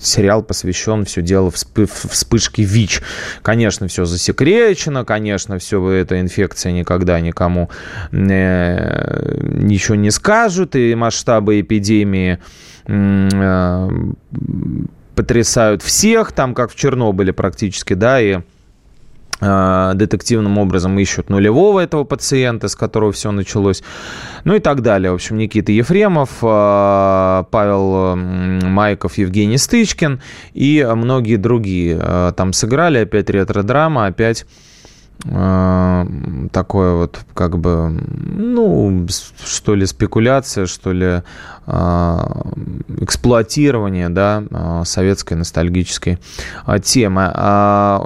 [0.00, 3.02] сериал посвящен все дело вспышки ВИЧ.
[3.42, 7.70] Конечно, все засекречено, конечно, все эта инфекция никогда никому
[8.12, 12.38] ничего не скажут, и масштабы эпидемии
[15.14, 18.40] потрясают всех, там как в Чернобыле практически, да, и
[19.40, 23.82] э, детективным образом ищут нулевого этого пациента, с которого все началось,
[24.44, 25.10] ну и так далее.
[25.10, 30.20] В общем, Никита Ефремов, э, Павел Майков, Евгений Стычкин
[30.52, 32.98] и многие другие там сыграли.
[32.98, 34.44] Опять ретро-драма, опять
[35.22, 39.06] такое вот как бы, ну,
[39.46, 41.22] что ли, спекуляция, что ли,
[41.68, 42.42] а,
[43.00, 46.18] эксплуатирования да, а, советской ностальгической
[46.82, 47.32] темы.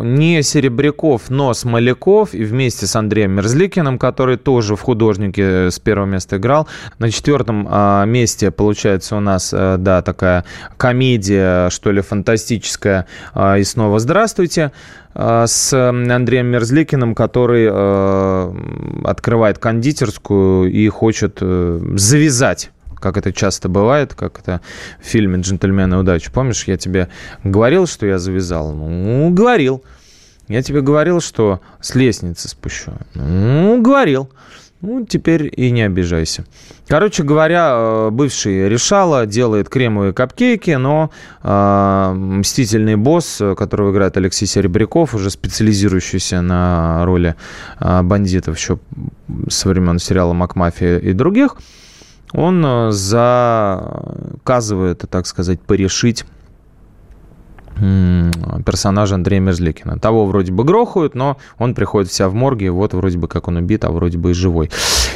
[0.02, 6.06] Не Серебряков, но Смоляков и вместе с Андреем Мерзликиным, который тоже в художнике с первого
[6.06, 6.68] места играл.
[6.98, 7.68] На четвертом
[8.10, 10.44] месте получается у нас, да, такая
[10.76, 13.06] комедия, что ли, фантастическая.
[13.58, 14.72] И снова здравствуйте
[15.14, 17.68] с Андреем Мерзликиным, который
[19.04, 22.70] открывает кондитерскую и хочет э, завязать
[23.00, 24.60] как это часто бывает, как это
[25.00, 26.30] в фильме «Джентльмены удачи».
[26.30, 27.08] Помнишь, я тебе
[27.42, 28.72] говорил, что я завязал?
[28.72, 29.82] Ну, говорил.
[30.48, 32.92] Я тебе говорил, что с лестницы спущу.
[33.14, 34.30] Ну, говорил.
[34.80, 36.46] Ну, теперь и не обижайся.
[36.88, 41.10] Короче говоря, э, бывший решала, делает кремовые капкейки, но
[41.42, 47.34] э, мстительный босс, которого играет Алексей Серебряков, уже специализирующийся на роли
[47.78, 48.78] э, бандитов еще
[49.48, 51.56] со времен сериала «Макмафия» и других,
[52.32, 54.44] он э, заказывает,
[55.10, 56.24] так сказать, порешить
[58.64, 59.98] персонажа Андрея Мерзликина.
[59.98, 63.56] Того вроде бы грохают, но он приходит вся в морге, вот вроде бы как он
[63.56, 64.70] убит, а вроде бы и живой.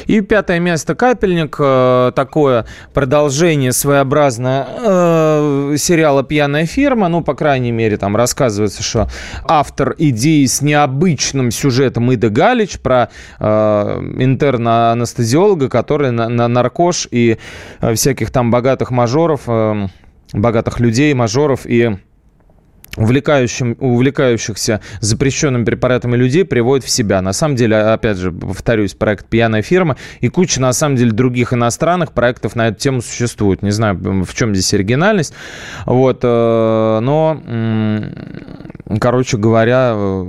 [0.07, 7.72] И пятое место «Капельник», э, такое продолжение своеобразное э, сериала «Пьяная фирма», ну, по крайней
[7.72, 9.09] мере, там рассказывается, что
[9.46, 13.46] автор идеи с необычным сюжетом Ида Галич про э,
[14.18, 17.38] интерна-анестезиолога, который на, на наркош и
[17.94, 19.42] всяких там богатых мажоров,
[20.33, 21.96] богатых людей, мажоров и
[22.96, 27.22] увлекающим, увлекающихся запрещенными препаратами людей приводит в себя.
[27.22, 31.52] На самом деле, опять же, повторюсь, проект «Пьяная фирма» и куча, на самом деле, других
[31.52, 33.62] иностранных проектов на эту тему существует.
[33.62, 35.35] Не знаю, в чем здесь оригинальность.
[35.87, 37.40] Вот, э, но,
[39.00, 40.26] короче говоря, э,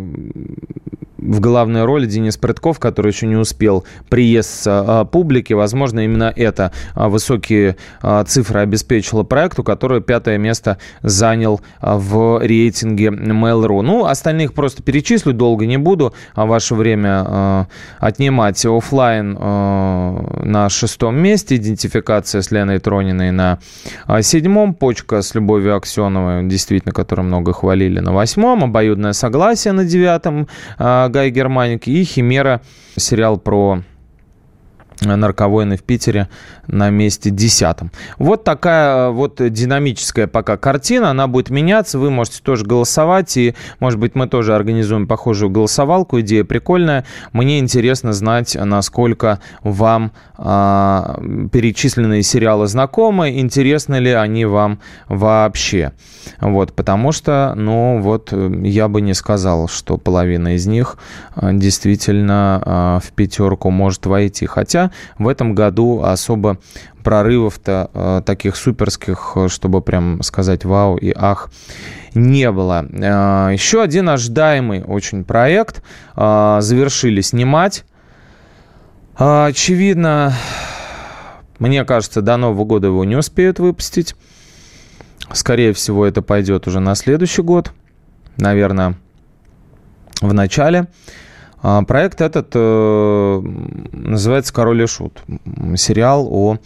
[1.25, 5.53] в главной роли Денис Прытков, который еще не успел приесться, а, публике.
[5.53, 13.07] Возможно, именно это а, высокие а, цифры обеспечило проекту, который пятое место занял в рейтинге
[13.07, 13.81] Mail.ru.
[13.81, 17.67] Ну, остальных просто перечислю, долго не буду ваше время
[17.99, 18.65] отнимать.
[18.65, 23.59] Оффлайн на шестом месте, идентификация с Леной Трониной на
[24.21, 30.47] седьмом, почка с Любовью Аксеновой, действительно, которую много хвалили, на восьмом, обоюдное согласие на девятом,
[31.15, 32.59] Гай Германик и Химера,
[32.97, 33.83] сериал про
[35.01, 36.29] нарковойны в Питере
[36.67, 37.91] на месте десятом.
[38.17, 41.09] Вот такая вот динамическая пока картина.
[41.09, 41.99] Она будет меняться.
[41.99, 43.35] Вы можете тоже голосовать.
[43.37, 46.19] И, может быть, мы тоже организуем похожую голосовалку.
[46.21, 47.05] Идея прикольная.
[47.33, 51.19] Мне интересно знать, насколько вам а,
[51.51, 53.39] перечисленные сериалы знакомы.
[53.39, 55.93] Интересны ли они вам вообще.
[56.39, 60.97] Вот, потому что, ну, вот я бы не сказал, что половина из них
[61.35, 64.45] а, действительно а, в пятерку может войти.
[64.45, 66.57] Хотя в этом году особо
[67.03, 71.49] прорывов-то э, таких суперских, чтобы прям сказать вау и ах,
[72.15, 72.85] не было.
[72.89, 75.83] Э, еще один ожидаемый очень проект
[76.15, 77.85] э, завершили снимать.
[79.19, 80.33] Э, очевидно,
[81.59, 84.15] мне кажется, до Нового года его не успеют выпустить.
[85.31, 87.71] Скорее всего, это пойдет уже на следующий год.
[88.37, 88.95] Наверное,
[90.21, 90.87] в начале.
[91.67, 93.41] А, проект этот э,
[93.91, 95.23] называется «Король и Шут».
[95.77, 96.59] Сериал о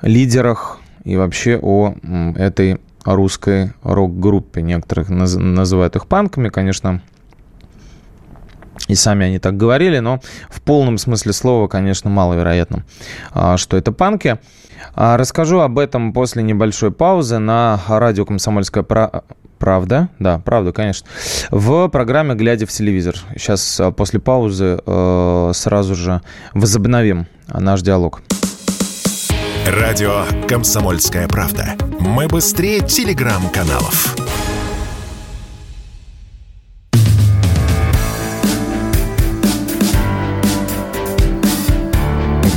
[0.00, 1.92] лидерах и вообще о
[2.34, 4.62] этой русской рок-группе.
[4.62, 7.02] Некоторых называют их панками, конечно,
[8.88, 12.86] и сами они так говорили, но в полном смысле слова, конечно, маловероятно,
[13.32, 14.38] а, что это панки.
[14.94, 18.82] А, расскажу об этом после небольшой паузы на радио «Комсомольская
[19.58, 21.06] Правда, да, правда, конечно.
[21.50, 23.16] В программе «Глядя в телевизор».
[23.36, 26.20] Сейчас а, после паузы э, сразу же
[26.52, 28.22] возобновим наш диалог.
[29.66, 31.74] Радио «Комсомольская правда».
[31.98, 34.14] Мы быстрее телеграм-каналов.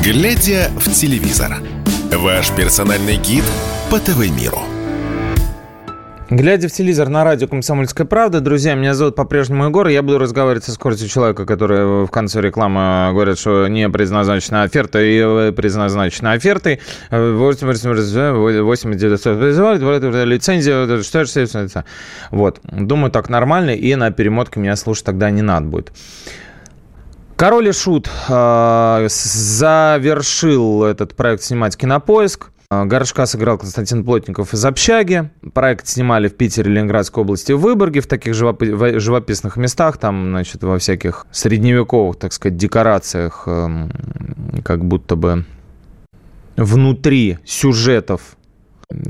[0.04, 1.58] «Глядя в телевизор».
[2.12, 3.44] Ваш персональный гид
[3.90, 4.79] по ТВ-миру.
[6.32, 10.63] Глядя в телевизор на радио «Комсомольская правда», друзья, меня зовут по-прежнему Егор, я буду разговаривать
[10.63, 16.82] со скоростью человека, который в конце рекламы говорит, что не предназначена оферта и предназначена офертой.
[17.10, 17.72] 8
[20.24, 21.82] лицензия, что же
[22.30, 22.60] Вот.
[22.63, 25.92] Думаю, так нормально, и на перемотке меня слушать тогда не надо будет.
[27.38, 32.52] Король и Шут э, завершил этот проект снимать «Кинопоиск».
[32.71, 35.32] А, Горшка сыграл Константин Плотников из «Общаги».
[35.55, 40.77] Проект снимали в Питере, Ленинградской области, в Выборге, в таких живописных местах, там, значит, во
[40.77, 43.91] всяких средневековых, так сказать, декорациях, эм,
[44.63, 45.45] как будто бы
[46.58, 48.38] внутри сюжетов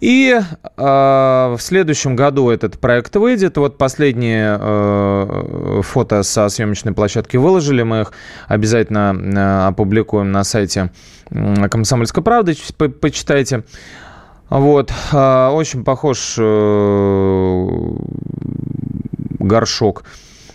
[0.01, 0.41] И э,
[0.77, 3.57] в следующем году этот проект выйдет.
[3.57, 7.83] Вот последние э, фото со съемочной площадки выложили.
[7.83, 8.11] Мы их
[8.47, 10.91] обязательно э, опубликуем на сайте
[11.29, 12.55] «Комсомольской правды».
[12.77, 13.63] По почитайте.
[14.51, 14.93] Вот.
[15.13, 17.67] Э, очень похож э,
[19.39, 20.03] горшок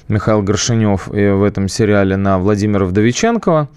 [0.09, 3.69] Михаил Горшинев э, в этом сериале на Владимира Вдовиченкова.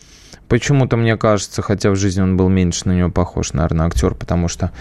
[0.50, 4.50] Почему-то мне кажется, хотя в жизни он был меньше на него похож, наверное, актер, потому
[4.50, 4.72] что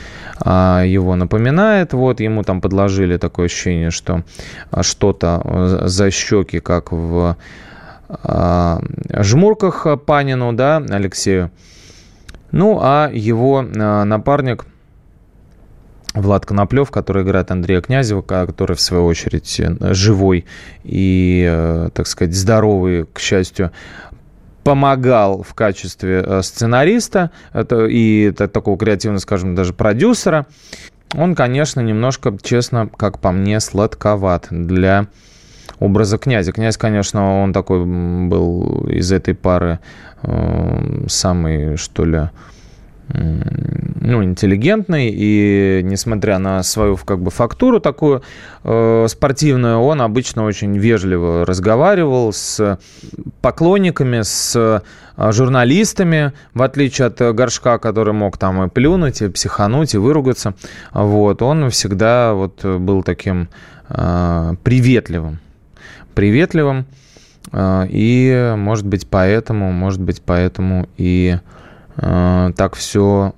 [0.40, 1.92] а, его напоминает.
[1.92, 4.24] Вот ему там подложили такое ощущение, что
[4.72, 7.36] а, что-то э, за щеки, как в
[8.08, 8.80] а,
[9.20, 11.52] жмурках Панину, да, Алексею.
[12.50, 14.64] Ну, а его а, напарник
[16.20, 20.44] Влад Коноплев, который играет Андрея Князева, который, в свою очередь, живой
[20.84, 23.70] и, э, так сказать, здоровый, к счастью,
[24.64, 27.30] помогал в качестве э, сценариста
[27.72, 30.46] и такого креативного, скажем, даже продюсера,
[31.14, 35.06] он, конечно, немножко, честно, как по мне, сладковат для
[35.78, 36.52] образа князя.
[36.52, 39.78] Князь, конечно, он такой был из этой пары
[40.22, 42.30] э, самый, что ли,
[43.08, 48.22] ну, интеллигентный, и несмотря на свою как бы фактуру такую
[48.64, 52.78] э, спортивную, он обычно очень вежливо разговаривал с
[53.40, 59.94] поклонниками, с э, журналистами, в отличие от Горшка, который мог там и плюнуть, и психануть,
[59.94, 60.54] и выругаться.
[60.92, 63.48] Вот, он всегда вот был таким
[63.88, 65.38] э, приветливым.
[66.14, 66.84] Приветливым.
[67.52, 71.57] Э, и, может быть, поэтому, может быть, поэтому и Э,
[72.00, 73.32] так все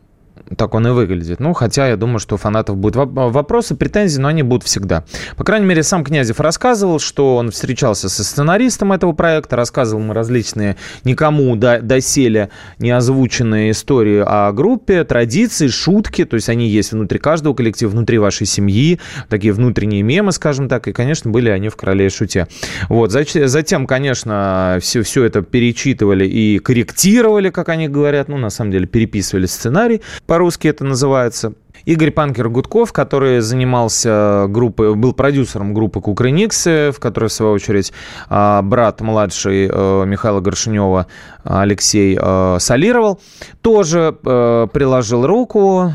[0.56, 1.40] так он и выглядит.
[1.40, 5.04] Ну, хотя я думаю, что у фанатов будут вопросы, претензии, но они будут всегда.
[5.36, 10.12] По крайней мере, сам Князев рассказывал, что он встречался со сценаристом этого проекта, рассказывал ему
[10.12, 16.92] различные никому до, доселе не озвученные истории о группе, традиции, шутки, то есть они есть
[16.92, 21.68] внутри каждого коллектива, внутри вашей семьи, такие внутренние мемы, скажем так, и, конечно, были они
[21.68, 22.48] в «Короле и шуте».
[22.88, 28.72] Вот, затем, конечно, все, все это перечитывали и корректировали, как они говорят, ну, на самом
[28.72, 30.00] деле, переписывали сценарий,
[30.40, 31.52] по-русски это называется.
[31.84, 37.92] Игорь Панкер Гудков, который занимался группой, был продюсером группы Кукрыниксы, в которой, в свою очередь,
[38.30, 41.08] а, брат младший э, Михаила Горшинева
[41.44, 43.20] Алексей э, солировал,
[43.60, 45.92] тоже э, приложил руку,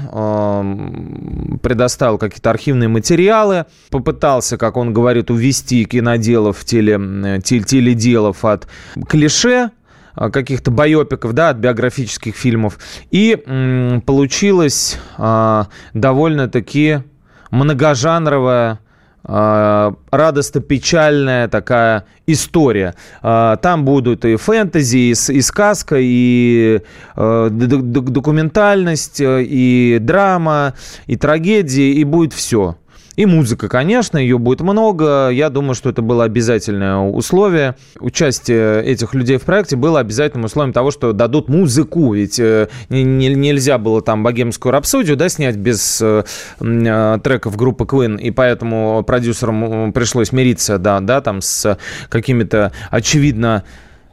[1.63, 8.67] предоставил какие-то архивные материалы, попытался, как он говорит, увести киноделов, теле, теледелов от
[9.07, 9.71] клише,
[10.15, 12.79] каких-то байопиков, да, от биографических фильмов.
[13.11, 17.03] И м, получилось а, довольно-таки
[17.51, 18.79] многожанровая
[19.23, 22.95] а, радостно-печальная такая история.
[23.21, 26.81] Там будут и фэнтези, и, и сказка, и
[27.15, 30.73] документальность, и драма,
[31.07, 32.77] и трагедия, и будет все.
[33.15, 35.29] И музыка, конечно, ее будет много.
[35.29, 37.75] Я думаю, что это было обязательное условие.
[37.99, 42.13] Участие этих людей в проекте было обязательным условием того, что дадут музыку.
[42.13, 46.23] Ведь э, нельзя было там богемскую рапсодию да, снять без э,
[46.59, 48.19] э, треков группы Queen.
[48.19, 51.77] И поэтому продюсерам пришлось мириться да, да, там с
[52.09, 53.63] какими-то очевидно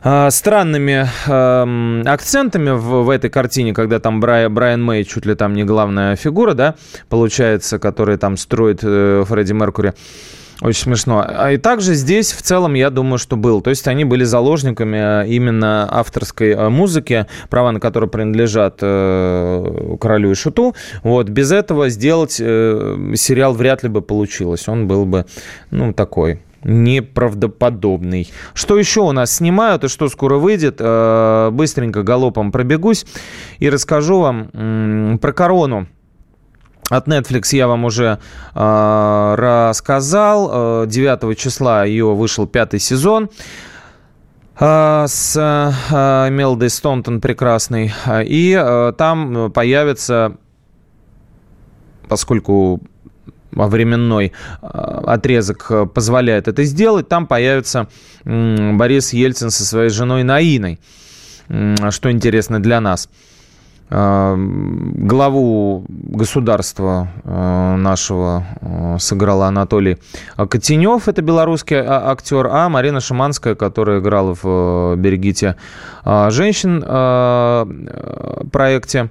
[0.02, 5.54] странными э, акцентами в, в этой картине, когда там Брай, Брайан Мэй чуть ли там
[5.54, 6.74] не главная фигура, да,
[7.08, 9.94] получается, которая там строит э, Фредди Меркури.
[10.62, 11.24] Очень смешно.
[11.26, 13.62] А и также здесь в целом, я думаю, что был.
[13.62, 19.96] То есть они были заложниками э, именно авторской э, музыки, права на которую принадлежат э,
[20.00, 20.76] королю и шуту.
[21.02, 24.68] Вот без этого сделать э, сериал вряд ли бы получилось.
[24.68, 25.26] Он был бы,
[25.72, 28.30] ну, такой неправдоподобный.
[28.54, 30.76] Что еще у нас снимают и что скоро выйдет?
[30.78, 33.06] Э, быстренько галопом пробегусь
[33.58, 35.86] и расскажу вам про корону.
[36.90, 38.18] От Netflix я вам уже
[38.54, 40.86] э, рассказал.
[40.86, 43.30] 9 э, числа ее вышел пятый сезон
[44.58, 45.34] с
[46.30, 47.92] Мелдой Стонтон прекрасный.
[48.24, 50.36] И там появится,
[52.06, 52.80] поскольку
[53.52, 57.88] временной а, отрезок э, позволяет это сделать, там появится
[58.24, 60.78] Борис Ельцин со своей женой Наиной.
[61.90, 63.08] Что интересно для нас.
[63.94, 69.98] А, главу государства э, нашего э, сыграл Анатолий
[70.36, 75.56] Котенев, это белорусский а, актер, а Марина Шиманская, которая играла в «Берегите
[76.04, 76.80] женщин»
[78.50, 79.10] проекте,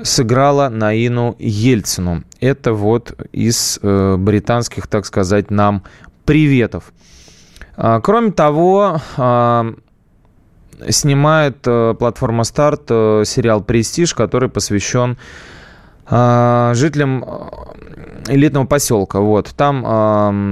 [0.00, 2.22] сыграла Наину Ельцину.
[2.46, 5.82] Это вот из э, британских, так сказать, нам
[6.24, 6.92] приветов.
[7.76, 9.74] А, кроме того, а,
[10.88, 15.18] снимает э, платформа «Старт» э, сериал «Престиж», который посвящен
[16.06, 17.24] а, жителям
[18.28, 19.18] элитного поселка.
[19.18, 19.52] Вот.
[19.56, 19.80] Там,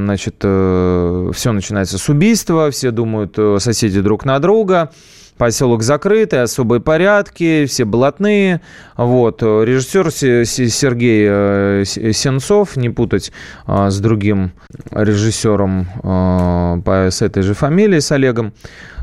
[0.07, 4.91] значит, все начинается с убийства, все думают соседи друг на друга
[5.39, 8.61] поселок закрытый, особые порядки, все блатные.
[8.97, 9.43] Вот.
[9.43, 13.33] Режиссер Сергей э, Сенцов, не путать
[13.67, 14.53] а, с другим
[14.91, 18.53] режиссером а, с этой же фамилией, с Олегом,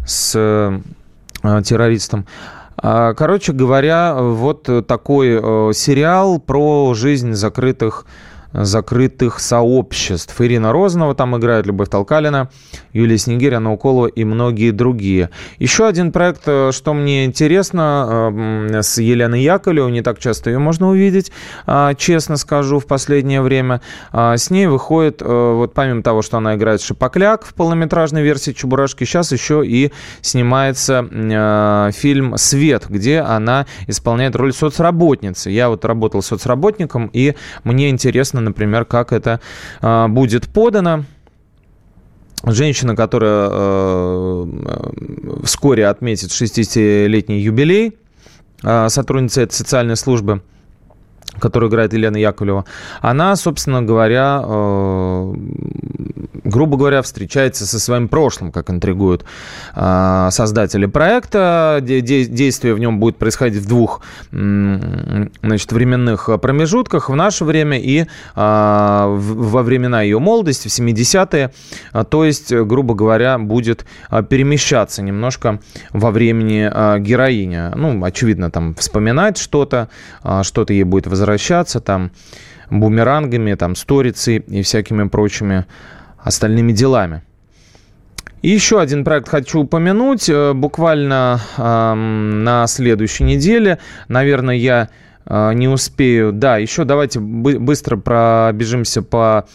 [0.05, 2.25] с а, террористом.
[2.81, 8.07] Короче говоря, вот такой э, сериал про жизнь закрытых
[8.53, 10.39] закрытых сообществ.
[10.41, 12.49] Ирина Розанова там играет, Любовь Толкалина,
[12.93, 15.29] Юлия Снегирь, Уколова и многие другие.
[15.59, 18.31] Еще один проект, э, что мне интересно,
[18.71, 21.31] э, с Еленой Яковлевой, не так часто ее можно увидеть,
[21.65, 23.81] а, честно скажу, в последнее время.
[24.11, 28.51] А, с ней выходит, э, вот помимо того, что она играет Шипокляк в полнометражной версии
[28.51, 29.91] Чебурашки, сейчас еще и
[30.21, 35.49] снимается фильм «Свет», где она исполняет роль соцработницы.
[35.49, 39.39] Я вот работал соцработником, и мне интересно например, как это
[39.81, 41.05] а, будет подано.
[42.43, 44.45] Женщина, которая э,
[45.43, 47.95] вскоре отметит 60-летний юбилей,
[48.63, 50.41] э, сотрудница этой социальной службы,
[51.41, 52.65] которую играет Елена Яковлева,
[53.01, 55.33] она, собственно говоря, э,
[56.43, 59.25] грубо говоря, встречается со своим прошлым, как интригуют
[59.75, 61.79] э, создатели проекта.
[61.81, 68.01] Де- действие в нем будет происходить в двух значит, временных промежутках, в наше время и
[68.01, 71.51] э, во времена ее молодости, в 70-е.
[72.09, 73.85] То есть, грубо говоря, будет
[74.29, 75.59] перемещаться немножко
[75.91, 77.73] во времени э, героиня.
[77.75, 79.89] Ну, очевидно, там вспоминать что-то,
[80.23, 81.30] э, что-то ей будет возвращаться,
[81.79, 82.11] там
[82.69, 85.65] бумерангами, там, сторицей и всякими прочими
[86.17, 87.21] остальными делами.
[88.41, 90.27] И еще один проект хочу упомянуть.
[90.27, 93.77] Э, буквально э, на следующей неделе,
[94.07, 94.89] наверное, я
[95.25, 96.31] э, не успею.
[96.33, 99.45] Да, еще давайте быстро пробежимся по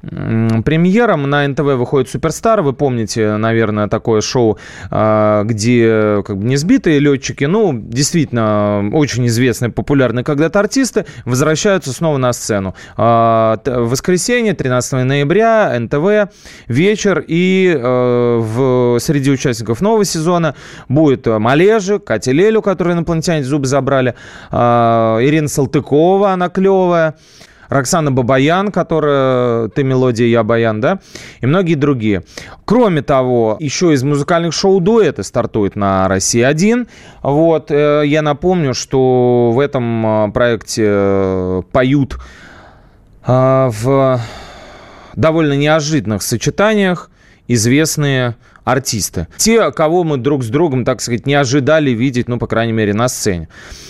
[0.00, 1.28] премьерам.
[1.28, 2.62] На НТВ выходит «Суперстар».
[2.62, 4.58] Вы помните, наверное, такое шоу,
[4.90, 12.16] а, где как бы несбитые летчики, ну, действительно, очень известные, популярные когда-то артисты, возвращаются снова
[12.16, 12.74] на сцену.
[12.96, 16.32] А, воскресенье, 13 ноября, НТВ,
[16.68, 17.24] вечер.
[17.26, 20.54] И э, в, среди участников нового сезона
[20.88, 24.14] будет Малежик, Катя Лелю, которые инопланетяне зубы забрали,
[24.50, 27.16] а, Ирина Салтыкова, она клевая.
[27.68, 31.00] Роксана Бабаян, которая «Ты мелодия, я баян», да,
[31.40, 32.24] и многие другие.
[32.64, 36.88] Кроме того, еще из музыкальных шоу дуэты стартует на «Россия-1».
[37.22, 42.18] Вот, э, я напомню, что в этом э, проекте э, поют
[43.26, 44.20] в
[45.14, 47.10] довольно неожиданных сочетаниях
[47.46, 48.36] известные
[48.68, 49.28] артисты.
[49.38, 52.92] Те, кого мы друг с другом, так сказать, не ожидали видеть, ну, по крайней мере,
[52.92, 53.48] на сцене.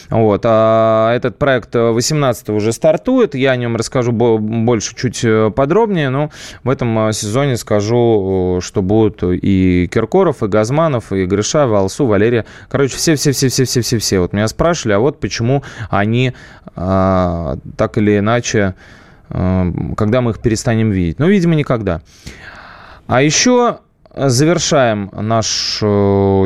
[0.08, 0.42] Вот.
[0.44, 3.34] А этот проект 18 уже стартует.
[3.34, 6.10] Я о нем расскажу больше, чуть э, подробнее.
[6.10, 6.30] Но
[6.62, 12.06] в этом э, сезоне скажу, э, что будут и Киркоров, и Газманов, и Гришаева, Алсу,
[12.06, 12.46] Валерия.
[12.70, 14.20] Короче, все-все-все-все-все-все-все.
[14.20, 16.34] Вот меня спрашивали, а вот почему они
[16.76, 18.76] а, так или иначе,
[19.28, 21.18] когда мы их перестанем видеть?
[21.18, 22.00] Ну, видимо, никогда.
[23.08, 23.80] А еще
[24.14, 25.86] завершаем наше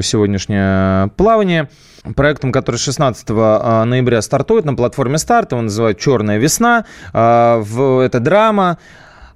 [0.03, 1.69] сегодняшнее плавание
[2.17, 5.53] проектом, который 16 а, ноября стартует на платформе старт.
[5.53, 6.85] Его называют «Черная весна».
[7.13, 7.63] А,
[8.03, 8.79] это драма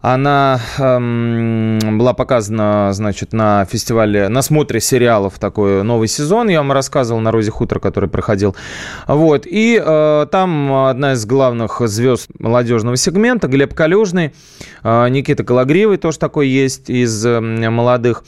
[0.07, 6.49] она эм, была показана, значит, на фестивале, на смотре сериалов такой новый сезон.
[6.49, 8.55] Я вам рассказывал на Розе Хутор, который проходил.
[9.09, 9.47] Вот.
[9.47, 14.33] И э, там одна из главных звезд молодежного сегмента, Глеб Калюжный,
[14.85, 18.23] э, Никита Калагривый тоже такой есть из э, молодых.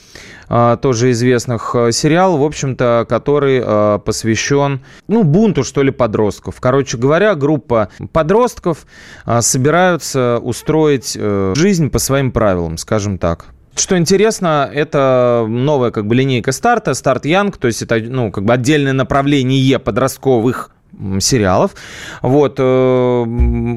[0.51, 6.57] А, тоже известных э, сериал, в общем-то, который э, посвящен, ну, бунту, что ли, подростков.
[6.59, 8.87] Короче говоря, группа подростков
[9.27, 13.47] э, собираются устроить жизнь по своим правилам, скажем так.
[13.75, 18.45] Что интересно, это новая как бы линейка старта, старт Янг, то есть это ну, как
[18.45, 20.73] бы отдельное направление подростковых
[21.21, 21.75] сериалов.
[22.23, 22.57] Вот.
[22.59, 23.25] Э,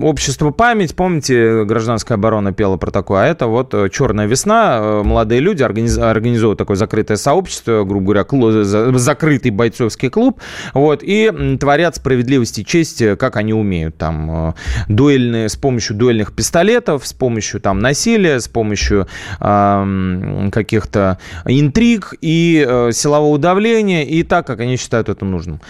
[0.02, 4.80] Общество память, помните, гражданская оборона пела про такое, а это вот э, «Черная весна».
[4.80, 5.98] Э, молодые люди организ...
[5.98, 10.40] организуют такое закрытое сообщество, грубо говоря, клуб, закрытый бойцовский клуб,
[10.74, 13.98] вот, и творят справедливость и честь, как они умеют.
[13.98, 14.56] Там
[14.88, 19.08] дуэльные, с помощью дуэльных пистолетов, с помощью там насилия, с помощью
[19.40, 25.62] э, каких-то интриг и э, силового давления, и так, как они считают это нужным.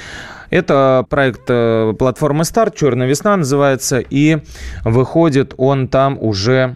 [0.51, 4.39] Это проект э, платформы «Старт», «Черная весна» называется, и
[4.83, 6.75] выходит он там уже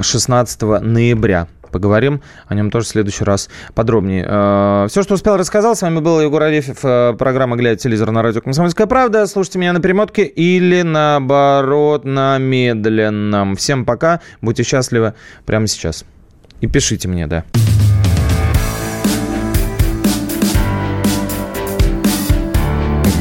[0.00, 1.46] 16 ноября.
[1.70, 4.24] Поговорим о нем тоже в следующий раз подробнее.
[4.26, 5.76] Э, Все, что успел, рассказал.
[5.76, 9.26] С вами был Егор Арефьев, э, программа «Глядя телевизор» на радио «Комсомольская правда».
[9.26, 13.56] Слушайте меня на перемотке или, наоборот, на медленном.
[13.56, 14.20] Всем пока.
[14.40, 15.12] Будьте счастливы
[15.44, 16.06] прямо сейчас.
[16.62, 17.44] И пишите мне, да.